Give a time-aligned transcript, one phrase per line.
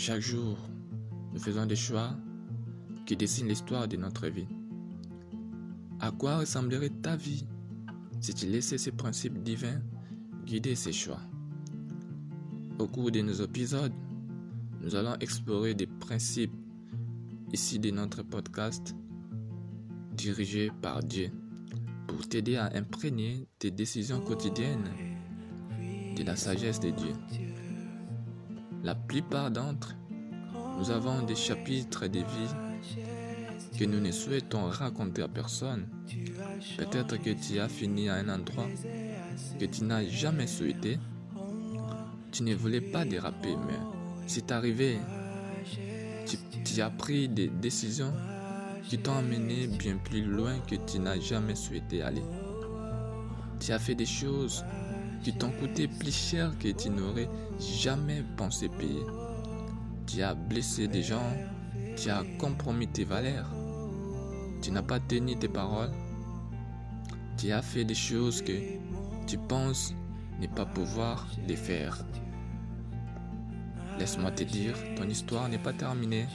[0.00, 0.56] Chaque jour,
[1.32, 2.14] nous faisons des choix
[3.04, 4.46] qui dessinent l'histoire de notre vie.
[5.98, 7.44] À quoi ressemblerait ta vie
[8.20, 9.82] si tu laissais ces principes divins
[10.46, 11.18] guider ces choix?
[12.78, 13.92] Au cours de nos épisodes,
[14.82, 16.54] nous allons explorer des principes
[17.52, 18.94] ici de notre podcast
[20.12, 21.32] dirigé par Dieu
[22.06, 24.88] pour t'aider à imprégner tes décisions quotidiennes
[26.16, 27.14] de la sagesse de Dieu.
[28.84, 29.94] La plupart d'entre
[30.78, 32.54] nous avons des chapitres de vie
[33.78, 35.88] que nous ne souhaitons raconter à personne.
[36.76, 38.68] Peut-être que tu as fini à un endroit
[39.58, 40.98] que tu n'as jamais souhaité.
[42.30, 43.78] Tu ne voulais pas déraper, mais
[44.26, 44.98] c'est arrivé.
[46.64, 48.12] Tu, as pris des décisions
[48.88, 52.22] qui t'ont amené bien plus loin que tu n'as jamais souhaité aller.
[53.58, 54.64] Tu as fait des choses
[55.22, 59.04] qui t'ont coûté plus cher que tu n'aurais jamais pensé payer.
[60.06, 61.32] Tu as blessé des gens,
[61.96, 63.50] tu as compromis tes valeurs,
[64.62, 65.92] tu n'as pas tenu tes paroles,
[67.36, 68.52] tu as fait des choses que
[69.26, 69.94] tu penses
[70.40, 72.04] ne pas pouvoir les faire.
[73.98, 76.26] Laisse-moi te dire, ton histoire n'est pas terminée.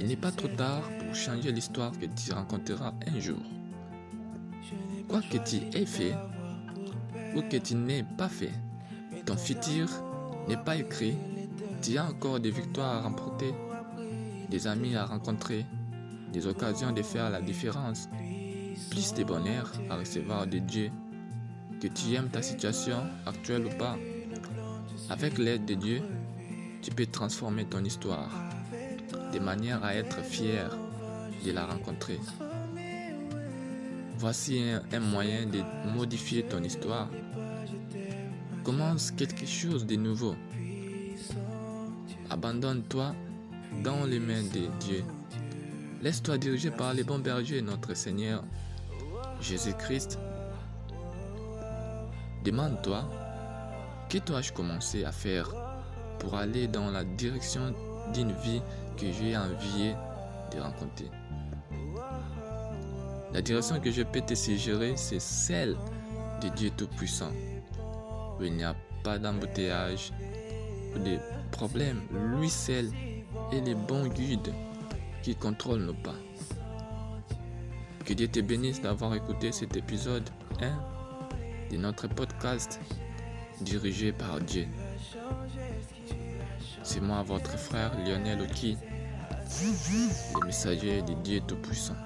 [0.00, 3.42] Il n'est pas trop tard pour changer l'histoire que tu rencontreras un jour.
[5.08, 6.14] Quoi que tu aies fait,
[7.34, 8.52] ou que tu n'aies pas fait.
[9.26, 9.88] Ton futur
[10.48, 11.16] n'est pas écrit.
[11.82, 13.54] Tu as encore des victoires à remporter,
[14.50, 15.64] des amis à rencontrer,
[16.32, 18.08] des occasions de faire la différence,
[18.90, 20.90] plus de bonheur à recevoir de Dieu.
[21.80, 23.96] Que tu aimes ta situation actuelle ou pas,
[25.10, 26.02] avec l'aide de Dieu,
[26.82, 28.30] tu peux transformer ton histoire
[29.32, 30.70] de manière à être fier
[31.44, 32.18] de la rencontrer.
[34.18, 34.60] Voici
[34.92, 35.62] un, moyen de
[35.94, 37.08] modifier ton histoire.
[38.64, 40.34] Commence quelque chose de nouveau.
[42.28, 43.14] Abandonne-toi
[43.84, 45.04] dans les mains de Dieu.
[46.02, 48.42] Laisse-toi diriger par les bons bergers, notre Seigneur
[49.40, 50.18] Jésus-Christ.
[52.44, 53.08] Demande-toi,
[54.10, 55.48] que dois-je commencer à faire
[56.18, 57.72] pour aller dans la direction
[58.12, 58.62] d'une vie
[58.96, 59.94] que j'ai envie
[60.52, 61.08] de rencontrer?
[63.32, 65.76] La direction que je peux te suggérer, c'est celle
[66.42, 67.32] de Dieu Tout-Puissant.
[68.40, 70.12] Il n'y a pas d'embouteillage
[70.94, 71.18] ou de
[71.50, 72.00] problème.
[72.36, 72.90] Lui seul
[73.52, 74.52] est le bon guide
[75.22, 76.14] qui contrôle nos pas.
[78.04, 80.28] Que Dieu te bénisse d'avoir écouté cet épisode
[80.62, 82.80] 1 de notre podcast
[83.60, 84.66] dirigé par Dieu.
[86.82, 88.78] C'est moi, votre frère Lionel Oki,
[90.40, 91.96] le messager de Dieu Tout-Puissant.